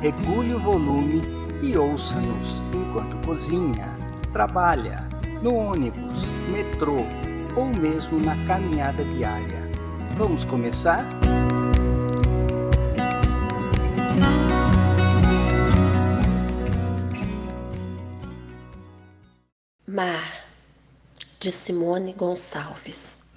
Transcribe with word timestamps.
regule 0.00 0.54
o 0.54 0.58
volume 0.58 1.22
e 1.62 1.76
ouça-nos 1.76 2.62
enquanto 2.74 3.16
cozinha, 3.26 3.94
trabalha, 4.32 5.06
no 5.42 5.54
ônibus, 5.54 6.24
metrô 6.50 6.96
ou 7.54 7.66
mesmo 7.66 8.18
na 8.18 8.34
caminhada 8.46 9.04
diária. 9.04 9.70
Vamos 10.16 10.44
começar? 10.44 11.04
Mar, 19.86 20.44
de 21.38 21.50
Simone 21.50 22.14
Gonçalves. 22.14 23.34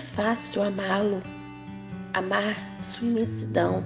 Fácil 0.00 0.62
amá-lo, 0.62 1.22
amar 2.14 2.56
sua 2.80 3.06
imensidão, 3.06 3.84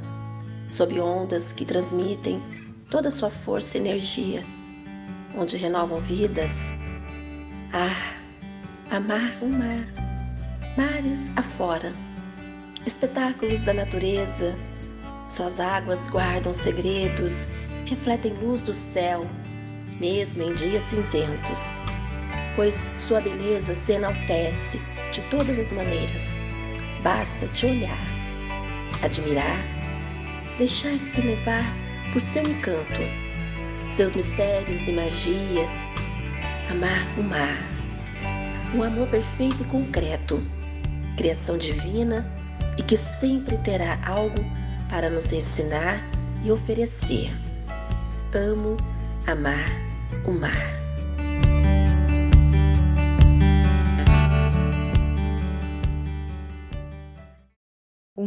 sob 0.69 0.99
ondas 1.01 1.53
que 1.53 1.65
transmitem 1.65 2.43
toda 2.89 3.11
sua 3.11 3.31
força 3.31 3.77
e 3.77 3.81
energia, 3.81 4.43
onde 5.37 5.57
renovam 5.57 6.01
vidas. 6.01 6.73
Ah, 7.73 8.95
amar 8.97 9.37
o 9.43 9.49
mar, 9.49 9.87
mares 10.77 11.31
afora, 11.37 11.93
espetáculos 12.87 13.63
da 13.63 13.75
natureza, 13.75 14.57
suas 15.29 15.59
águas 15.59 16.09
guardam 16.09 16.55
segredos, 16.55 17.49
refletem 17.87 18.33
luz 18.35 18.63
do 18.63 18.73
céu, 18.73 19.29
mesmo 19.99 20.43
em 20.43 20.55
dias 20.55 20.85
cinzentos 20.85 21.75
pois 22.55 22.83
sua 22.97 23.21
beleza 23.21 23.75
se 23.75 23.93
enaltece 23.93 24.81
de 25.15 25.21
todas 25.31 25.59
as 25.59 25.73
maneiras. 25.73 26.37
Basta 27.03 27.47
te 27.49 27.67
olhar, 27.67 27.99
admirar, 29.03 29.59
deixar-se 30.59 31.21
levar 31.21 31.65
por 32.13 32.21
seu 32.21 32.43
encanto, 32.43 33.01
seus 33.91 34.17
mistérios 34.17 34.89
e 34.89 34.93
magia, 34.93 35.69
amar 36.71 37.07
o 37.17 37.23
mar, 37.23 37.57
um 38.75 38.83
amor 38.83 39.07
perfeito 39.09 39.63
e 39.63 39.67
concreto, 39.67 40.41
criação 41.17 41.57
divina 41.57 42.29
e 42.77 42.83
que 42.83 42.97
sempre 42.97 43.57
terá 43.59 43.99
algo 44.05 44.45
para 44.91 45.09
nos 45.09 45.33
ensinar 45.33 46.01
e 46.43 46.51
oferecer. 46.51 47.31
Amo 48.35 48.77
amar 49.27 49.71
o 50.27 50.33
mar. 50.33 50.84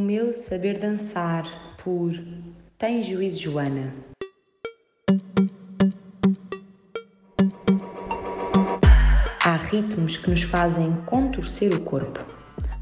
Meu 0.07 0.31
saber 0.31 0.79
dançar 0.79 1.43
por 1.83 2.17
Tem 2.77 3.03
Juízo 3.03 3.41
Joana. 3.41 3.93
Há 9.43 9.57
ritmos 9.57 10.15
que 10.15 10.29
nos 10.29 10.43
fazem 10.43 10.95
contorcer 11.05 11.73
o 11.73 11.81
corpo. 11.81 12.21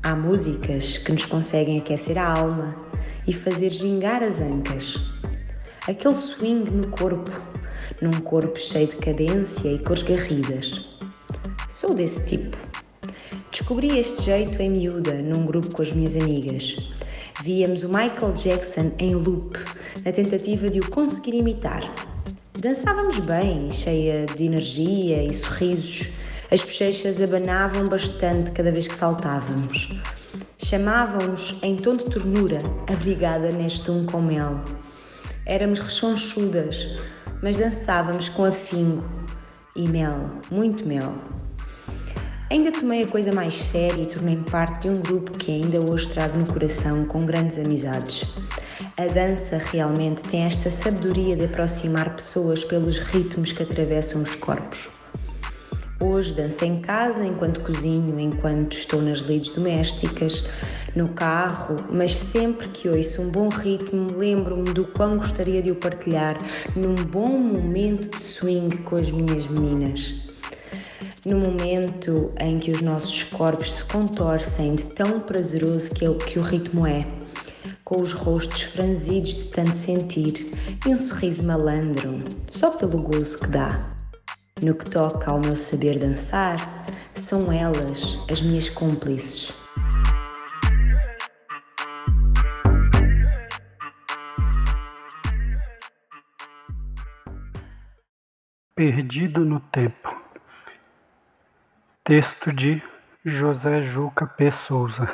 Há 0.04 0.16
músicas 0.16 1.00
que 1.00 1.12
nos 1.12 1.26
conseguem 1.26 1.80
aquecer 1.80 2.16
a 2.20 2.28
alma 2.28 2.76
e 3.26 3.34
fazer 3.34 3.72
gingar 3.72 4.22
as 4.22 4.40
ancas. 4.40 4.96
Aquele 5.88 6.14
swing 6.14 6.70
no 6.70 6.90
corpo, 6.90 7.32
num 8.04 8.22
corpo 8.22 8.60
cheio 8.60 8.90
de 8.90 8.98
cadência 8.98 9.68
e 9.68 9.80
cores 9.80 10.04
garridas. 10.04 10.80
Sou 11.70 11.96
desse 11.96 12.24
tipo. 12.30 12.56
Descobri 13.50 13.98
este 13.98 14.22
jeito 14.22 14.62
em 14.62 14.70
miúda 14.70 15.14
num 15.14 15.44
grupo 15.44 15.72
com 15.72 15.82
as 15.82 15.92
minhas 15.92 16.16
amigas 16.16 16.76
Víamos 17.44 17.84
o 17.84 17.90
Michael 17.90 18.32
Jackson 18.34 18.92
em 18.98 19.14
loop, 19.14 19.58
na 20.04 20.12
tentativa 20.12 20.70
de 20.70 20.80
o 20.80 20.90
conseguir 20.90 21.36
imitar. 21.36 21.84
Dançávamos 22.58 23.20
bem, 23.20 23.70
cheia 23.70 24.26
de 24.26 24.46
energia 24.46 25.22
e 25.22 25.34
sorrisos. 25.34 26.14
As 26.50 26.62
bochechas 26.62 27.22
abanavam 27.22 27.90
bastante 27.90 28.52
cada 28.52 28.72
vez 28.72 28.88
que 28.88 28.96
saltávamos. 28.96 29.90
Chamavam-nos 30.58 31.60
em 31.62 31.76
tom 31.76 31.98
de 31.98 32.06
ternura, 32.06 32.62
abrigada 32.88 33.52
neste 33.52 33.92
um 33.92 34.06
com 34.06 34.22
mel. 34.22 34.62
Éramos 35.46 35.80
rechonchudas, 35.80 36.78
mas 37.44 37.58
dançávamos 37.58 38.30
com 38.30 38.46
afingo 38.46 39.04
e 39.76 39.88
mel, 39.88 40.30
muito 40.50 40.88
mel. 40.88 41.14
Ainda 42.48 42.72
tomei 42.72 43.02
a 43.02 43.08
coisa 43.08 43.34
mais 43.34 43.56
séria 43.56 44.04
e 44.04 44.06
tornei-me 44.06 44.44
parte 44.44 44.84
de 44.84 44.90
um 44.94 45.02
grupo 45.02 45.32
que 45.32 45.52
ainda 45.52 45.82
hoje 45.82 46.08
trago 46.10 46.38
no 46.38 46.46
coração 46.46 47.04
com 47.06 47.26
grandes 47.26 47.58
amizades. 47.58 48.24
A 48.96 49.08
dança 49.08 49.58
realmente 49.58 50.22
tem 50.22 50.44
esta 50.44 50.70
sabedoria 50.70 51.36
de 51.36 51.46
aproximar 51.46 52.16
pessoas 52.16 52.64
pelos 52.64 53.00
ritmos 53.00 53.52
que 53.52 53.64
atravessam 53.64 54.22
os 54.22 54.36
corpos. 54.36 54.88
Hoje 56.00 56.34
danço 56.34 56.64
em 56.64 56.82
casa, 56.82 57.26
enquanto 57.26 57.62
cozinho, 57.62 58.20
enquanto 58.20 58.78
estou 58.78 59.02
nas 59.02 59.20
lides 59.22 59.50
domésticas, 59.52 60.46
no 60.96 61.10
carro, 61.10 61.78
mas 61.92 62.16
sempre 62.16 62.68
que 62.68 62.88
ouço 62.88 63.24
um 63.24 63.30
bom 63.30 63.50
ritmo, 63.50 64.16
lembro-me 64.16 64.72
do 64.72 64.86
quão 64.86 65.18
gostaria 65.18 65.64
de 65.64 65.72
o 65.72 65.76
partilhar 65.76 66.38
num 66.76 66.94
bom 66.94 67.40
momento 67.40 68.16
de 68.16 68.22
swing 68.22 68.78
com 68.78 68.98
as 68.98 69.10
minhas 69.10 69.48
meninas 69.48 70.35
no 71.26 71.40
momento 71.40 72.32
em 72.40 72.60
que 72.60 72.72
os 72.72 72.82
nossos 72.82 73.24
corpos 73.24 73.74
se 73.74 73.86
contorcem 73.86 74.76
de 74.76 74.84
tão 74.86 75.20
prazeroso 75.20 75.90
que, 75.90 76.06
é 76.06 76.10
o, 76.10 76.18
que 76.18 76.38
o 76.38 76.42
ritmo 76.44 76.86
é, 76.86 77.04
com 77.84 78.00
os 78.00 78.14
rostos 78.14 78.62
franzidos 78.62 79.34
de 79.34 79.44
tanto 79.46 79.72
sentir 79.72 80.52
e 80.86 80.90
um 80.90 80.98
sorriso 81.00 81.44
malandro, 81.44 82.24
só 82.48 82.78
pelo 82.78 83.02
gozo 83.02 83.40
que 83.40 83.48
dá. 83.48 83.70
No 84.62 84.76
que 84.76 84.90
toca 84.90 85.32
ao 85.32 85.40
meu 85.40 85.56
saber 85.56 85.98
dançar, 85.98 86.86
são 87.16 87.52
elas 87.52 88.20
as 88.30 88.42
minhas 88.42 88.70
cúmplices. 88.70 89.52
Perdido 98.76 99.44
no 99.44 99.60
tempo. 99.72 100.25
Texto 102.08 102.54
de 102.54 102.80
José 103.26 103.82
Juca 103.82 104.28
P. 104.28 104.52
Souza. 104.52 105.10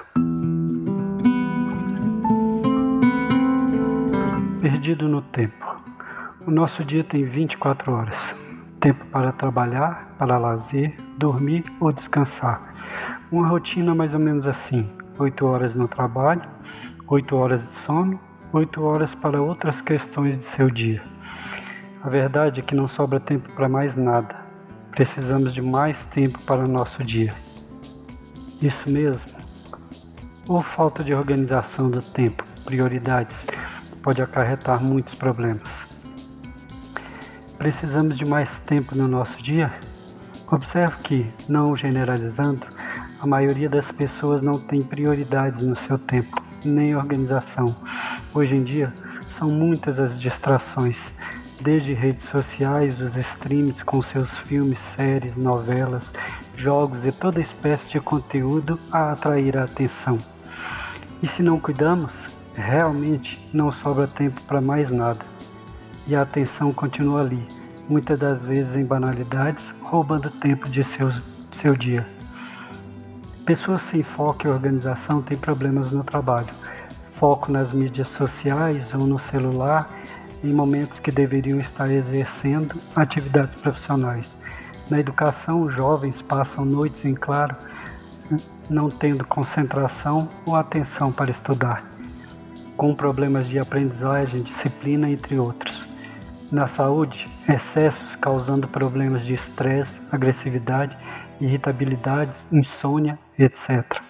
Perdido 4.62 5.08
no 5.08 5.22
tempo. 5.22 5.82
O 6.46 6.52
nosso 6.52 6.84
dia 6.84 7.02
tem 7.06 7.24
24 7.24 7.94
horas. 7.94 8.36
Tempo 8.82 9.06
para 9.06 9.32
trabalhar, 9.32 10.14
para 10.18 10.38
lazer, 10.38 10.94
dormir 11.18 11.64
ou 11.80 11.94
descansar. 11.94 12.62
Uma 13.32 13.48
rotina 13.48 13.96
mais 13.96 14.14
ou 14.14 14.20
menos 14.20 14.46
assim: 14.46 14.86
8 15.18 15.46
horas 15.46 15.74
no 15.74 15.88
trabalho, 15.88 16.44
8 17.08 17.34
horas 17.38 17.66
de 17.70 17.74
sono, 17.86 18.20
8 18.52 18.84
horas 18.84 19.16
para 19.16 19.42
outras 19.42 19.80
questões 19.80 20.38
de 20.40 20.44
seu 20.58 20.70
dia. 20.70 21.02
A 22.04 22.10
verdade 22.10 22.60
é 22.60 22.64
que 22.64 22.76
não 22.76 22.90
sobra 22.90 23.18
tempo 23.22 23.50
para 23.54 23.70
mais 23.70 23.96
nada 23.96 24.41
Precisamos 24.92 25.54
de 25.54 25.62
mais 25.62 25.98
tempo 26.08 26.44
para 26.44 26.66
o 26.66 26.68
nosso 26.68 27.02
dia. 27.02 27.34
Isso 28.62 28.90
mesmo. 28.90 29.22
Ou 30.48 30.62
falta 30.62 31.02
de 31.04 31.14
organização 31.14 31.90
do 31.90 32.02
tempo, 32.02 32.44
prioridades, 32.66 33.36
pode 34.04 34.22
acarretar 34.22 34.84
muitos 34.84 35.18
problemas. 35.18 35.64
Precisamos 37.58 38.18
de 38.18 38.26
mais 38.26 38.50
tempo 38.66 38.96
no 38.96 39.08
nosso 39.08 39.42
dia? 39.42 39.70
Observe 40.52 40.98
que, 41.04 41.26
não 41.48 41.78
generalizando, 41.78 42.66
a 43.22 43.26
maioria 43.26 43.70
das 43.70 43.90
pessoas 43.92 44.42
não 44.42 44.60
tem 44.60 44.84
prioridades 44.84 45.66
no 45.66 45.78
seu 45.78 45.98
tempo, 45.98 46.42
nem 46.66 46.96
organização. 46.96 47.76
Hoje 48.34 48.56
em 48.56 48.64
dia, 48.64 48.94
são 49.40 49.50
muitas 49.50 49.98
as 49.98 50.20
distrações 50.20 50.98
desde 51.62 51.94
redes 51.94 52.28
sociais, 52.30 53.00
os 53.00 53.16
streams 53.16 53.84
com 53.84 54.02
seus 54.02 54.30
filmes, 54.40 54.80
séries, 54.96 55.36
novelas, 55.36 56.12
jogos 56.58 57.06
e 57.06 57.12
toda 57.12 57.40
espécie 57.40 57.88
de 57.90 58.00
conteúdo 58.00 58.80
a 58.92 59.12
atrair 59.12 59.58
a 59.58 59.64
atenção. 59.64 60.18
E 61.22 61.28
se 61.28 61.44
não 61.44 61.60
cuidamos, 61.60 62.12
realmente 62.56 63.44
não 63.54 63.72
sobra 63.72 64.08
tempo 64.08 64.42
para 64.44 64.60
mais 64.60 64.92
nada. 64.92 65.24
E 66.08 66.16
a 66.16 66.24
atenção 66.24 66.74
continua 66.74 67.22
ali, 67.22 67.48
muitas 67.88 68.18
das 68.18 68.42
vezes 68.42 68.76
em 68.76 68.84
banalidades, 68.84 69.64
roubando 69.82 70.32
tempo 70.32 70.68
de 70.70 70.84
seus, 70.96 71.22
seu 71.62 71.76
dia. 71.76 72.08
Pessoas 73.46 73.82
sem 73.84 74.04
foco 74.04 74.48
e 74.48 74.50
organização 74.50 75.22
têm 75.22 75.38
problemas 75.38 75.92
no 75.92 76.04
trabalho. 76.04 76.50
Foco 77.16 77.52
nas 77.52 77.72
mídias 77.72 78.08
sociais 78.18 78.84
ou 78.94 79.06
no 79.06 79.20
celular 79.20 79.90
em 80.44 80.54
momentos 80.54 81.00
que 81.00 81.12
deveriam 81.12 81.60
estar 81.60 81.90
exercendo 81.92 82.76
atividades 82.96 83.62
profissionais. 83.62 84.32
Na 84.90 85.00
educação, 85.00 85.72
jovens 85.72 86.22
passam 86.22 86.66
noites 86.66 87.06
em 87.06 87.14
claro, 87.14 87.56
não 88.70 88.90
tendo 88.90 89.26
concentração 89.26 90.28
ou 90.46 90.56
atenção 90.56 91.12
para 91.12 91.32
estudar, 91.32 91.84
com 92.76 92.96
problemas 92.96 93.48
de 93.48 93.60
aprendizagem, 93.60 94.44
disciplina, 94.44 95.10
entre 95.10 95.38
outros. 95.38 95.88
Na 96.52 96.68
saúde, 96.68 97.30
excessos 97.48 98.16
causando 98.18 98.68
problemas 98.68 99.24
de 99.24 99.34
estresse, 99.34 99.94
agressividade, 100.12 100.98
irritabilidade, 101.40 102.34
insônia, 102.52 103.18
etc. 103.38 104.02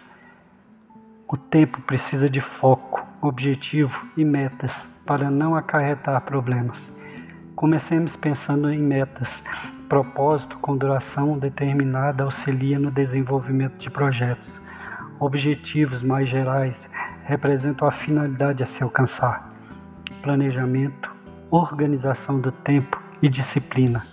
O 1.28 1.38
tempo 1.38 1.80
precisa 1.82 2.30
de 2.30 2.42
foco, 2.42 3.06
objetivo 3.22 3.96
e 4.18 4.26
metas 4.26 4.74
para 5.12 5.30
não 5.30 5.56
acarretar 5.56 6.22
problemas. 6.22 6.90
Comecemos 7.54 8.16
pensando 8.16 8.72
em 8.72 8.80
metas. 8.80 9.44
Propósito 9.90 10.58
com 10.60 10.78
duração 10.78 11.38
determinada 11.38 12.24
auxilia 12.24 12.80
no 12.80 12.90
desenvolvimento 12.90 13.78
de 13.78 13.90
projetos. 13.90 14.50
Objetivos 15.20 16.02
mais 16.02 16.30
gerais 16.30 16.90
representam 17.26 17.90
a 17.90 17.92
finalidade 17.92 18.64
a 18.64 18.66
se 18.66 18.82
alcançar. 18.82 19.54
Planejamento, 20.22 21.14
organização 21.50 22.40
do 22.40 22.54
tempo 22.54 22.98
e 23.22 23.28
disciplina. 23.28 24.04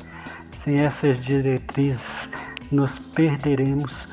Sem 0.65 0.81
essas 0.81 1.21
diretrizes, 1.21 2.29
nos 2.73 2.91
perderemos 3.11 4.09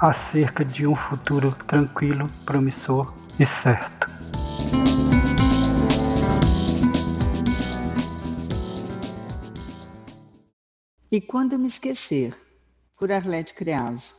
acerca 0.00 0.64
de 0.64 0.88
um 0.88 0.94
futuro 0.96 1.52
tranquilo, 1.68 2.28
promissor 2.44 3.14
e 3.38 3.46
certo. 3.46 4.12
E 11.14 11.20
quando 11.20 11.52
eu 11.52 11.60
me 11.60 11.68
esquecer, 11.68 12.34
por 12.98 13.12
Arlete 13.12 13.54
Creaso. 13.54 14.16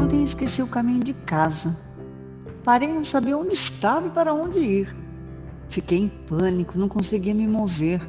Ontem 0.00 0.22
esqueci 0.24 0.62
o 0.62 0.66
caminho 0.66 1.04
de 1.04 1.12
casa. 1.12 1.78
Parei 2.64 2.88
não 2.88 3.04
sabia 3.04 3.36
onde 3.36 3.52
estava 3.52 4.06
e 4.06 4.10
para 4.10 4.32
onde 4.32 4.58
ir. 4.60 4.96
Fiquei 5.68 5.98
em 5.98 6.08
pânico, 6.08 6.78
não 6.78 6.88
conseguia 6.88 7.34
me 7.34 7.46
mover. 7.46 8.00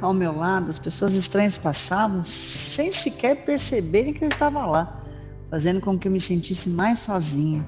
Ao 0.00 0.14
meu 0.14 0.36
lado, 0.36 0.70
as 0.70 0.78
pessoas 0.78 1.14
estranhas 1.14 1.58
passavam 1.58 2.22
sem 2.22 2.92
sequer 2.92 3.44
perceberem 3.44 4.14
que 4.14 4.22
eu 4.22 4.28
estava 4.28 4.64
lá, 4.64 5.02
fazendo 5.50 5.80
com 5.80 5.98
que 5.98 6.06
eu 6.06 6.12
me 6.12 6.20
sentisse 6.20 6.70
mais 6.70 7.00
sozinha. 7.00 7.66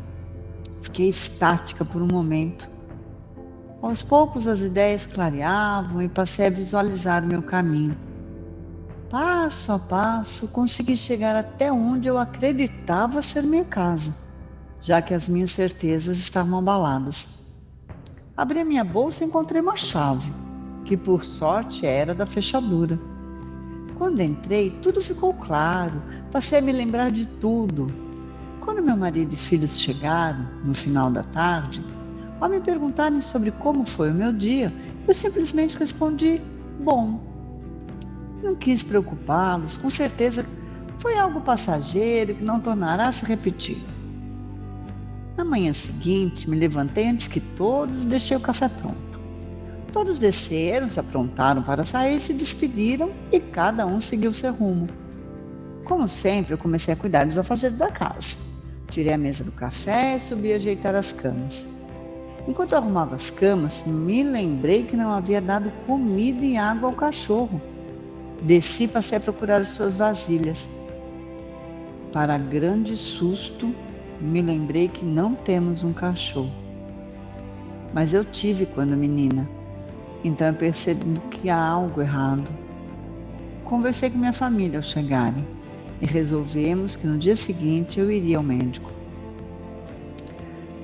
Fiquei 0.82 1.08
estática 1.08 1.84
por 1.84 2.00
um 2.00 2.06
momento 2.06 2.70
aos 3.82 4.02
poucos 4.02 4.46
as 4.46 4.60
ideias 4.60 5.06
clareavam 5.06 6.02
e 6.02 6.08
passei 6.08 6.46
a 6.46 6.50
visualizar 6.50 7.24
o 7.24 7.26
meu 7.26 7.42
caminho. 7.42 7.94
Passo 9.08 9.72
a 9.72 9.78
passo, 9.78 10.48
consegui 10.48 10.96
chegar 10.96 11.34
até 11.34 11.72
onde 11.72 12.06
eu 12.06 12.18
acreditava 12.18 13.22
ser 13.22 13.42
minha 13.42 13.64
casa, 13.64 14.14
já 14.80 15.02
que 15.02 15.14
as 15.14 15.28
minhas 15.28 15.50
certezas 15.50 16.18
estavam 16.18 16.58
abaladas. 16.58 17.28
Abri 18.36 18.60
a 18.60 18.64
minha 18.64 18.84
bolsa 18.84 19.24
e 19.24 19.26
encontrei 19.26 19.60
uma 19.60 19.76
chave, 19.76 20.32
que 20.84 20.96
por 20.96 21.24
sorte 21.24 21.86
era 21.86 22.14
da 22.14 22.26
fechadura. 22.26 22.98
Quando 23.98 24.20
entrei, 24.20 24.70
tudo 24.82 25.02
ficou 25.02 25.34
claro, 25.34 26.00
passei 26.30 26.58
a 26.58 26.62
me 26.62 26.72
lembrar 26.72 27.10
de 27.10 27.26
tudo. 27.26 27.86
Quando 28.60 28.82
meu 28.82 28.96
marido 28.96 29.34
e 29.34 29.36
filhos 29.36 29.80
chegaram, 29.80 30.46
no 30.62 30.72
final 30.72 31.10
da 31.10 31.22
tarde, 31.24 31.82
ao 32.40 32.48
me 32.48 32.60
perguntarem 32.60 33.20
sobre 33.20 33.50
como 33.50 33.86
foi 33.86 34.10
o 34.10 34.14
meu 34.14 34.32
dia, 34.32 34.72
eu 35.06 35.14
simplesmente 35.14 35.76
respondi: 35.76 36.40
bom. 36.80 37.20
Não 38.42 38.54
quis 38.54 38.82
preocupá-los, 38.82 39.76
com 39.76 39.90
certeza 39.90 40.46
foi 40.98 41.18
algo 41.18 41.40
passageiro 41.40 42.34
que 42.34 42.44
não 42.44 42.58
tornará 42.58 43.08
a 43.08 43.12
se 43.12 43.24
repetir. 43.24 43.82
Na 45.36 45.44
manhã 45.44 45.72
seguinte, 45.72 46.48
me 46.48 46.56
levantei 46.56 47.08
antes 47.08 47.26
que 47.26 47.40
todos 47.40 48.02
e 48.02 48.06
deixei 48.06 48.36
o 48.36 48.40
café 48.40 48.68
pronto. 48.68 49.20
Todos 49.92 50.18
desceram, 50.18 50.88
se 50.88 51.00
aprontaram 51.00 51.62
para 51.62 51.84
sair, 51.84 52.20
se 52.20 52.32
despediram 52.32 53.10
e 53.32 53.40
cada 53.40 53.86
um 53.86 54.00
seguiu 54.00 54.32
seu 54.32 54.52
rumo. 54.52 54.86
Como 55.84 56.06
sempre, 56.08 56.54
eu 56.54 56.58
comecei 56.58 56.94
a 56.94 56.96
cuidar 56.96 57.24
dos 57.24 57.38
afazeres 57.38 57.76
da 57.76 57.90
casa. 57.90 58.36
Tirei 58.90 59.12
a 59.12 59.18
mesa 59.18 59.42
do 59.42 59.52
café 59.52 60.16
e 60.16 60.20
subi 60.20 60.52
a 60.52 60.56
ajeitar 60.56 60.94
as 60.94 61.12
camas. 61.12 61.66
Enquanto 62.48 62.74
arrumava 62.74 63.14
as 63.14 63.30
camas, 63.30 63.84
me 63.86 64.22
lembrei 64.22 64.82
que 64.82 64.96
não 64.96 65.12
havia 65.12 65.40
dado 65.40 65.70
comida 65.86 66.44
e 66.44 66.56
água 66.56 66.88
ao 66.88 66.94
cachorro. 66.94 67.60
Desci 68.42 68.84
e 68.84 68.88
passei 68.88 69.18
a 69.18 69.20
procurar 69.20 69.60
as 69.60 69.68
suas 69.68 69.96
vasilhas. 69.96 70.68
Para 72.12 72.38
grande 72.38 72.96
susto, 72.96 73.74
me 74.20 74.42
lembrei 74.42 74.88
que 74.88 75.04
não 75.04 75.34
temos 75.34 75.82
um 75.82 75.92
cachorro. 75.92 76.52
Mas 77.92 78.14
eu 78.14 78.24
tive 78.24 78.66
quando 78.66 78.96
menina. 78.96 79.48
Então 80.24 80.46
eu 80.48 80.54
percebi 80.54 81.20
que 81.30 81.50
há 81.50 81.62
algo 81.62 82.00
errado. 82.00 82.48
Conversei 83.64 84.10
com 84.10 84.18
minha 84.18 84.32
família 84.32 84.78
ao 84.78 84.82
chegarem 84.82 85.46
e 86.00 86.06
resolvemos 86.06 86.96
que 86.96 87.06
no 87.06 87.18
dia 87.18 87.36
seguinte 87.36 88.00
eu 88.00 88.10
iria 88.10 88.38
ao 88.38 88.42
médico. 88.42 88.90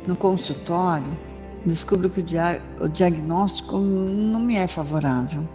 No 0.06 0.14
consultório, 0.14 1.25
descubro 1.66 2.08
que 2.08 2.20
o, 2.20 2.22
dia 2.22 2.62
o 2.80 2.88
diagnóstico 2.88 3.76
não 3.78 4.40
me 4.40 4.56
é 4.56 4.66
favorável. 4.66 5.46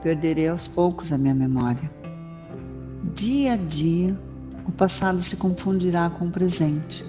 Perderei 0.00 0.48
aos 0.48 0.68
poucos 0.68 1.12
a 1.12 1.18
minha 1.18 1.34
memória. 1.34 1.90
Dia 3.14 3.54
a 3.54 3.56
dia, 3.56 4.16
o 4.66 4.72
passado 4.72 5.20
se 5.20 5.36
confundirá 5.36 6.08
com 6.08 6.26
o 6.26 6.30
presente. 6.30 7.04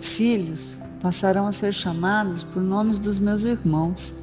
Filhos 0.00 0.78
passarão 1.02 1.46
a 1.46 1.52
ser 1.52 1.74
chamados 1.74 2.42
por 2.42 2.62
nomes 2.62 2.98
dos 2.98 3.20
meus 3.20 3.44
irmãos. 3.44 4.14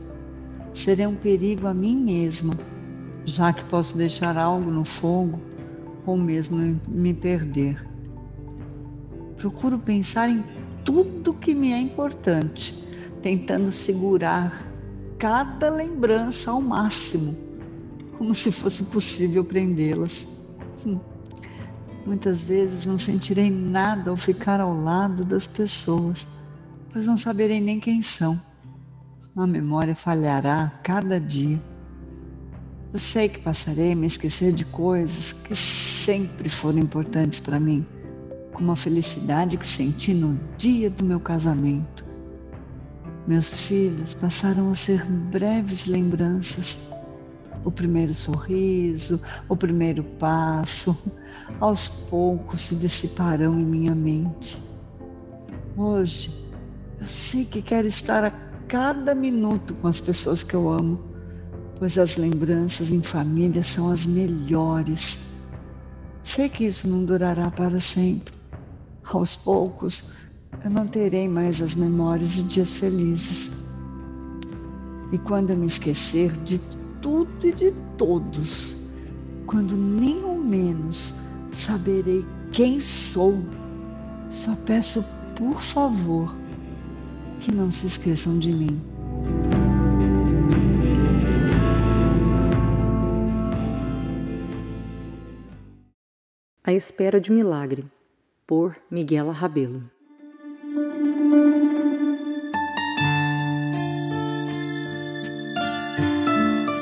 Serei 0.74 1.06
um 1.06 1.16
perigo 1.16 1.68
a 1.68 1.74
mim 1.74 1.96
mesma, 1.96 2.56
já 3.24 3.54
que 3.54 3.64
posso 3.66 3.98
deixar 3.98 4.36
algo 4.36 4.72
no 4.72 4.84
fogo 4.84 5.40
ou 6.06 6.18
mesmo 6.18 6.80
me 6.88 7.14
perder. 7.14 7.88
Procuro 9.38 9.78
pensar 9.78 10.28
em 10.30 10.44
tudo 10.84 11.34
que 11.34 11.54
me 11.54 11.72
é 11.72 11.80
importante 11.80 12.82
tentando 13.22 13.72
segurar 13.72 14.68
cada 15.18 15.70
lembrança 15.70 16.50
ao 16.50 16.62
máximo, 16.62 17.38
como 18.18 18.34
se 18.34 18.52
fosse 18.52 18.84
possível 18.86 19.44
prendê-las. 19.46 20.28
Hum. 20.86 21.00
Muitas 22.06 22.44
vezes 22.44 22.86
não 22.86 22.98
sentirei 22.98 23.52
nada 23.52 24.10
ao 24.10 24.18
ficar 24.18 24.60
ao 24.60 24.76
lado 24.82 25.24
das 25.24 25.46
pessoas, 25.46 26.28
pois 26.92 27.06
não 27.06 27.16
saberei 27.16 27.62
nem 27.62 27.80
quem 27.80 28.02
são. 28.02 28.42
A 29.36 29.46
memória 29.46 29.96
falhará 29.96 30.80
cada 30.84 31.20
dia. 31.20 31.62
Eu 32.92 33.00
sei 33.00 33.30
que 33.30 33.40
passarei 33.40 33.94
a 33.94 33.96
me 33.96 34.08
esquecer 34.08 34.52
de 34.52 34.66
coisas 34.66 35.32
que 35.32 35.56
sempre 35.56 36.50
foram 36.50 36.80
importantes 36.80 37.40
para 37.40 37.60
mim, 37.60 37.86
como 38.52 38.72
a 38.72 38.76
felicidade 38.76 39.56
que 39.56 39.66
senti 39.66 40.14
no 40.14 40.38
dia 40.58 40.90
do 40.90 41.06
meu 41.06 41.20
casamento 41.20 42.11
meus 43.32 43.66
filhos 43.66 44.14
passaram 44.14 44.72
a 44.72 44.76
ser 44.76 45.06
breves 45.06 45.86
lembranças. 45.86 46.90
O 47.64 47.72
primeiro 47.72 48.14
sorriso, 48.14 49.22
o 49.48 49.56
primeiro 49.56 50.04
passo, 50.04 51.14
aos 51.58 51.88
poucos 51.88 52.60
se 52.60 52.76
dissiparão 52.76 53.58
em 53.58 53.64
minha 53.64 53.96
mente. 53.96 54.62
Hoje, 55.78 56.46
eu 57.00 57.06
sei 57.06 57.46
que 57.46 57.62
quero 57.62 57.88
estar 57.88 58.26
a 58.26 58.32
cada 58.68 59.16
minuto 59.16 59.76
com 59.76 59.88
as 59.88 60.02
pessoas 60.02 60.44
que 60.44 60.54
eu 60.54 60.70
amo, 60.70 61.00
pois 61.80 61.98
as 61.98 62.18
lembranças 62.18 62.92
em 62.92 63.02
família 63.02 63.64
são 63.64 63.90
as 63.90 64.06
melhores. 64.06 65.20
Sei 66.22 66.50
que 66.50 66.66
isso 66.66 66.86
não 66.86 67.06
durará 67.06 67.50
para 67.50 67.80
sempre. 67.80 68.34
Aos 69.06 69.38
poucos, 69.38 70.12
eu 70.64 70.70
não 70.70 70.88
terei 70.88 71.28
mais 71.28 71.62
as 71.62 71.76
memórias 71.76 72.34
de 72.36 72.44
dias 72.44 72.78
felizes. 72.78 73.52
E 75.12 75.18
quando 75.18 75.50
eu 75.50 75.58
me 75.58 75.66
esquecer 75.66 76.32
de 76.44 76.60
tudo 77.02 77.48
e 77.48 77.52
de 77.52 77.72
todos, 77.98 78.92
quando 79.46 79.76
nem 79.76 80.22
ao 80.24 80.36
menos 80.36 81.22
saberei 81.52 82.26
quem 82.52 82.80
sou. 82.80 83.38
Só 84.30 84.56
peço, 84.66 85.04
por 85.36 85.62
favor, 85.62 86.34
que 87.40 87.52
não 87.52 87.70
se 87.70 87.88
esqueçam 87.88 88.40
de 88.40 88.54
mim. 88.54 88.82
A 96.64 96.72
Espera 96.72 97.20
de 97.20 97.32
Milagre, 97.32 97.86
por 98.48 98.78
Miguel 98.90 99.30
Rabelo. 99.32 99.84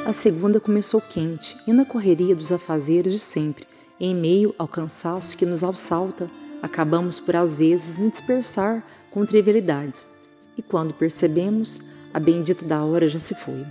A 0.09 0.11
segunda 0.11 0.59
começou 0.59 0.99
quente 0.99 1.55
e 1.67 1.71
na 1.71 1.85
correria 1.85 2.35
dos 2.35 2.51
afazeres 2.51 3.13
de 3.13 3.19
sempre, 3.19 3.67
em 3.99 4.15
meio 4.15 4.55
ao 4.57 4.67
cansaço 4.67 5.37
que 5.37 5.45
nos 5.45 5.63
assalta, 5.63 6.27
acabamos 6.63 7.19
por 7.19 7.35
às 7.35 7.55
vezes 7.55 7.99
nos 7.99 8.13
dispersar 8.13 8.83
com 9.11 9.23
trivialidades, 9.23 10.09
e 10.57 10.63
quando 10.63 10.95
percebemos, 10.95 11.91
a 12.11 12.19
bendita 12.19 12.65
da 12.65 12.83
hora 12.83 13.07
já 13.07 13.19
se 13.19 13.35
foi. 13.35 13.63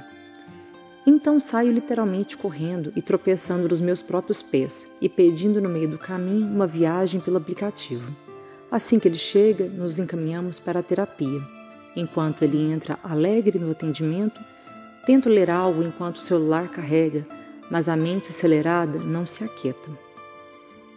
Então 1.05 1.41
saio 1.41 1.73
literalmente 1.73 2.39
correndo 2.39 2.93
e 2.95 3.03
tropeçando 3.03 3.69
nos 3.69 3.81
meus 3.81 4.01
próprios 4.01 4.41
pés 4.41 4.91
e 5.01 5.09
pedindo 5.09 5.61
no 5.61 5.69
meio 5.69 5.89
do 5.89 5.99
caminho 5.99 6.47
uma 6.47 6.69
viagem 6.69 7.21
pelo 7.21 7.39
aplicativo. 7.39 8.17
Assim 8.71 9.01
que 9.01 9.09
ele 9.09 9.19
chega, 9.19 9.69
nos 9.69 9.99
encaminhamos 9.99 10.61
para 10.61 10.79
a 10.79 10.85
terapia. 10.85 11.43
Enquanto 11.97 12.43
ele 12.43 12.63
entra 12.71 12.97
alegre 13.03 13.59
no 13.59 13.73
atendimento, 13.73 14.41
tento 15.07 15.29
ler 15.29 15.51
algo 15.51 15.83
enquanto 15.83 16.17
o 16.17 16.21
celular 16.21 16.69
carrega, 16.69 17.27
mas 17.71 17.89
a 17.89 17.97
mente 17.97 18.31
acelerada 18.31 18.99
não 18.99 19.27
se 19.27 19.45
aquieta. 19.45 19.91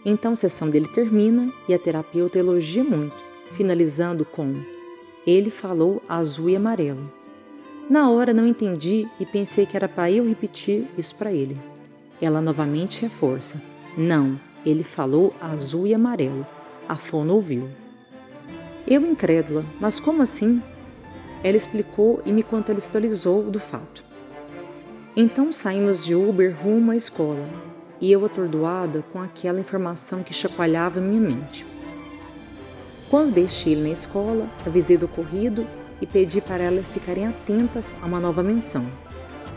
Então 0.05 0.33
a 0.33 0.35
sessão 0.35 0.69
dele 0.69 0.87
termina 0.87 1.51
e 1.67 1.73
a 1.73 1.79
terapeuta 1.79 2.39
elogia 2.39 2.83
muito, 2.83 3.15
finalizando 3.53 4.25
com: 4.25 4.55
Ele 5.25 5.51
falou 5.51 6.01
azul 6.07 6.49
e 6.49 6.55
amarelo. 6.55 7.11
Na 7.89 8.09
hora 8.09 8.33
não 8.33 8.47
entendi 8.47 9.07
e 9.19 9.25
pensei 9.25 9.65
que 9.65 9.75
era 9.75 9.87
para 9.87 10.09
eu 10.09 10.27
repetir 10.27 10.87
isso 10.97 11.15
para 11.15 11.31
ele. 11.31 11.59
Ela 12.21 12.41
novamente 12.41 13.01
reforça: 13.01 13.61
Não, 13.97 14.39
ele 14.65 14.83
falou 14.83 15.35
azul 15.39 15.85
e 15.85 15.93
amarelo. 15.93 16.45
A 16.87 16.95
fono 16.95 17.35
ouviu. 17.35 17.69
Eu 18.87 19.05
incrédula, 19.05 19.63
mas 19.79 19.99
como 19.99 20.21
assim? 20.21 20.61
Ela 21.43 21.57
explicou 21.57 22.21
e 22.25 22.31
me 22.31 22.43
contextualizou 22.43 23.49
do 23.49 23.59
fato. 23.59 24.03
Então 25.15 25.51
saímos 25.51 26.05
de 26.05 26.15
Uber 26.15 26.55
rumo 26.61 26.91
à 26.91 26.95
escola 26.95 27.47
e 27.99 28.11
eu 28.11 28.25
atordoada 28.25 29.03
com 29.11 29.21
aquela 29.21 29.59
informação 29.59 30.23
que 30.23 30.33
chacoalhava 30.33 31.01
minha 31.01 31.21
mente. 31.21 31.65
Quando 33.09 33.33
deixei 33.33 33.73
ele 33.73 33.83
na 33.83 33.89
escola, 33.89 34.49
avisei 34.65 34.97
do 34.97 35.05
ocorrido 35.05 35.67
e 35.99 36.07
pedi 36.07 36.39
para 36.41 36.63
elas 36.63 36.91
ficarem 36.91 37.27
atentas 37.27 37.93
a 38.01 38.05
uma 38.05 38.19
nova 38.19 38.41
menção. 38.41 38.85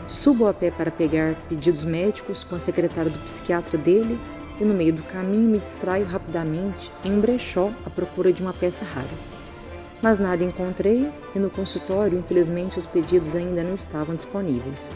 Subo 0.07 0.47
a 0.47 0.53
pé 0.53 0.69
para 0.69 0.91
pegar 0.91 1.35
pedidos 1.47 1.83
médicos 1.83 2.43
com 2.43 2.55
a 2.55 2.59
secretária 2.59 3.09
do 3.09 3.19
psiquiatra 3.19 3.77
dele 3.77 4.19
e 4.59 4.63
no 4.65 4.73
meio 4.73 4.93
do 4.93 5.03
caminho 5.03 5.49
me 5.49 5.59
distraio 5.59 6.05
rapidamente 6.05 6.91
em 7.03 7.13
um 7.13 7.19
brechó 7.19 7.71
à 7.85 7.89
procura 7.89 8.31
de 8.31 8.41
uma 8.41 8.53
peça 8.53 8.85
rara. 8.85 9.34
Mas 10.05 10.19
nada 10.19 10.43
encontrei 10.43 11.11
e 11.33 11.39
no 11.39 11.49
consultório, 11.49 12.19
infelizmente, 12.19 12.77
os 12.77 12.85
pedidos 12.85 13.35
ainda 13.35 13.63
não 13.63 13.73
estavam 13.73 14.15
disponíveis. 14.15 14.91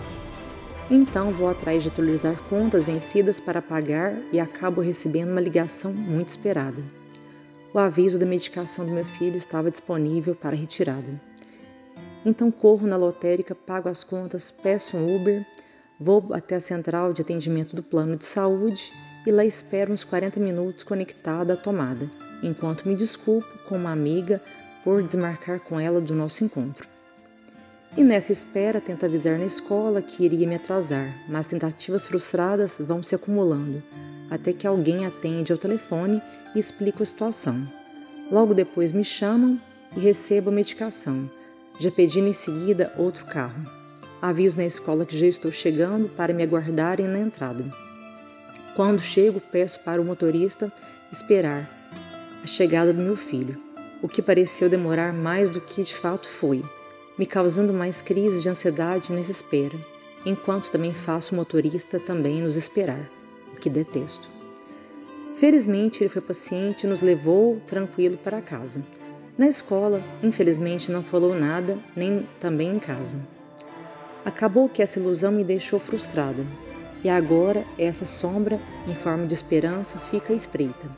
Então 0.87 1.31
vou 1.31 1.49
atrás 1.49 1.81
de 1.81 1.89
atualizar 1.89 2.39
contas 2.47 2.85
vencidas 2.85 3.39
para 3.39 3.59
pagar 3.59 4.13
e 4.31 4.39
acabo 4.39 4.81
recebendo 4.81 5.31
uma 5.31 5.41
ligação 5.41 5.91
muito 5.91 6.27
esperada. 6.29 6.83
O 7.73 7.79
aviso 7.79 8.19
da 8.19 8.25
medicação 8.27 8.85
do 8.85 8.91
meu 8.91 9.03
filho 9.03 9.35
estava 9.35 9.71
disponível 9.71 10.35
para 10.35 10.55
retirada. 10.55 11.19
Então 12.23 12.51
corro 12.51 12.85
na 12.85 12.95
lotérica, 12.95 13.55
pago 13.55 13.89
as 13.89 14.03
contas, 14.03 14.51
peço 14.51 14.95
um 14.95 15.15
Uber, 15.15 15.43
vou 15.99 16.23
até 16.33 16.57
a 16.57 16.61
central 16.61 17.13
de 17.13 17.23
atendimento 17.23 17.75
do 17.75 17.81
plano 17.81 18.15
de 18.15 18.25
saúde 18.25 18.93
e 19.25 19.31
lá 19.31 19.43
espero 19.43 19.91
uns 19.91 20.03
40 20.03 20.39
minutos 20.39 20.83
conectada 20.83 21.55
à 21.55 21.57
tomada, 21.57 22.07
enquanto 22.43 22.87
me 22.87 22.95
desculpo 22.95 23.49
com 23.67 23.75
uma 23.75 23.91
amiga 23.91 24.39
por 24.83 25.03
desmarcar 25.03 25.59
com 25.59 25.79
ela 25.79 25.99
do 25.99 26.15
nosso 26.15 26.43
encontro. 26.43 26.87
E 27.97 28.03
nessa 28.03 28.31
espera 28.31 28.79
tento 28.79 29.05
avisar 29.05 29.39
na 29.39 29.45
escola 29.45 30.01
que 30.01 30.23
iria 30.23 30.47
me 30.47 30.55
atrasar, 30.55 31.13
mas 31.27 31.47
tentativas 31.47 32.07
frustradas 32.07 32.77
vão 32.79 33.01
se 33.01 33.15
acumulando, 33.15 33.83
até 34.29 34.53
que 34.53 34.67
alguém 34.67 35.05
atende 35.05 35.51
ao 35.51 35.57
telefone 35.57 36.21
e 36.55 36.59
explica 36.59 37.01
a 37.01 37.05
situação. 37.05 37.67
Logo 38.31 38.53
depois 38.53 38.91
me 38.91 39.03
chamam 39.03 39.59
e 39.97 39.99
recebo 39.99 40.49
a 40.49 40.53
medicação, 40.53 41.29
já 41.79 41.89
pedindo 41.89 42.27
em 42.27 42.33
seguida 42.33 42.93
outro 42.95 43.25
carro. 43.25 43.59
Aviso 44.21 44.57
na 44.57 44.65
escola 44.65 45.05
que 45.05 45.17
já 45.17 45.25
estou 45.25 45.51
chegando 45.51 46.09
para 46.09 46.33
me 46.33 46.43
aguardarem 46.43 47.07
na 47.07 47.19
entrada. 47.19 47.65
Quando 48.75 49.01
chego, 49.01 49.41
peço 49.41 49.79
para 49.83 50.01
o 50.01 50.05
motorista 50.05 50.71
esperar 51.11 51.67
a 52.43 52.47
chegada 52.47 52.93
do 52.93 53.01
meu 53.01 53.17
filho, 53.17 53.57
o 54.01 54.07
que 54.07 54.21
pareceu 54.21 54.69
demorar 54.69 55.13
mais 55.13 55.49
do 55.49 55.59
que 55.59 55.83
de 55.83 55.95
fato 55.95 56.27
foi, 56.27 56.63
me 57.17 57.25
causando 57.25 57.73
mais 57.73 58.01
crises 58.01 58.41
de 58.41 58.49
ansiedade 58.49 59.11
nessa 59.11 59.31
espera, 59.31 59.77
enquanto 60.25 60.71
também 60.71 60.93
faço 60.93 61.33
o 61.33 61.37
motorista 61.37 61.99
também 61.99 62.41
nos 62.41 62.55
esperar, 62.55 63.09
o 63.53 63.59
que 63.59 63.69
detesto. 63.69 64.29
Felizmente, 65.37 66.03
ele 66.03 66.09
foi 66.09 66.21
paciente 66.21 66.83
e 66.83 66.89
nos 66.89 67.01
levou 67.01 67.61
tranquilo 67.67 68.17
para 68.17 68.41
casa, 68.41 68.83
na 69.39 69.47
escola, 69.47 70.03
infelizmente, 70.21 70.91
não 70.91 71.01
falou 71.01 71.33
nada, 71.33 71.79
nem 71.95 72.27
também 72.41 72.75
em 72.75 72.77
casa. 72.77 73.25
Acabou 74.25 74.67
que 74.67 74.81
essa 74.81 74.99
ilusão 74.99 75.31
me 75.31 75.45
deixou 75.45 75.79
frustrada, 75.79 76.45
e 77.01 77.09
agora 77.09 77.63
essa 77.77 78.05
sombra, 78.05 78.59
em 78.85 78.93
forma 78.93 79.25
de 79.25 79.33
esperança, 79.33 79.97
fica 79.97 80.33
espreita. 80.33 80.89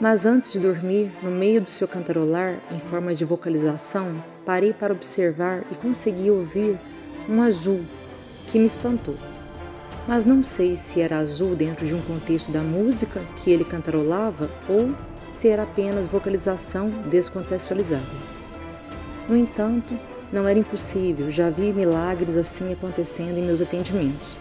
Mas 0.00 0.24
antes 0.24 0.52
de 0.52 0.60
dormir, 0.60 1.10
no 1.20 1.30
meio 1.30 1.60
do 1.60 1.70
seu 1.70 1.88
cantarolar, 1.88 2.60
em 2.70 2.78
forma 2.78 3.16
de 3.16 3.24
vocalização, 3.24 4.22
parei 4.46 4.72
para 4.72 4.94
observar 4.94 5.64
e 5.72 5.74
consegui 5.74 6.30
ouvir 6.30 6.78
um 7.28 7.42
azul 7.42 7.80
que 8.46 8.60
me 8.60 8.66
espantou. 8.66 9.16
Mas 10.06 10.24
não 10.24 10.40
sei 10.40 10.76
se 10.76 11.00
era 11.00 11.18
azul 11.18 11.56
dentro 11.56 11.84
de 11.84 11.96
um 11.96 12.00
contexto 12.02 12.52
da 12.52 12.62
música 12.62 13.20
que 13.36 13.50
ele 13.50 13.64
cantarolava 13.64 14.48
ou 14.68 14.94
ser 15.32 15.58
apenas 15.58 16.06
vocalização 16.06 16.90
descontextualizada. 17.10 18.06
No 19.28 19.36
entanto, 19.36 19.98
não 20.32 20.46
era 20.46 20.58
impossível, 20.58 21.28
já 21.28 21.50
vi 21.50 21.72
milagres 21.72 22.36
assim 22.36 22.72
acontecendo 22.72 23.36
em 23.36 23.42
meus 23.42 23.60
atendimentos. 23.60 24.36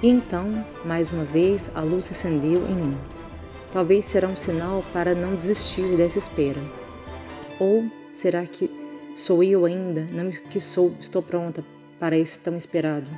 E 0.00 0.08
então, 0.08 0.64
mais 0.84 1.10
uma 1.10 1.24
vez, 1.24 1.70
a 1.74 1.80
luz 1.80 2.06
se 2.06 2.12
acendeu 2.12 2.64
em 2.68 2.74
mim. 2.74 2.96
Talvez 3.72 4.04
será 4.04 4.28
um 4.28 4.36
sinal 4.36 4.84
para 4.92 5.14
não 5.14 5.34
desistir 5.34 5.96
dessa 5.96 6.18
espera. 6.18 6.60
Ou 7.58 7.86
será 8.12 8.44
que 8.44 8.70
sou 9.16 9.42
eu 9.42 9.64
ainda, 9.64 10.06
não 10.12 10.30
que 10.30 10.60
sou, 10.60 10.94
estou 11.00 11.22
pronta 11.22 11.64
para 11.98 12.18
esse 12.18 12.38
tão 12.38 12.54
esperado? 12.54 13.10